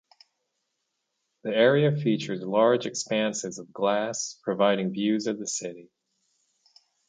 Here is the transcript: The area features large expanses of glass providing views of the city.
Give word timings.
The 1.43 1.51
area 1.51 1.91
features 1.95 2.41
large 2.41 2.87
expanses 2.87 3.59
of 3.59 3.71
glass 3.71 4.39
providing 4.41 4.89
views 4.93 5.27
of 5.27 5.37
the 5.37 5.45
city. 5.45 5.91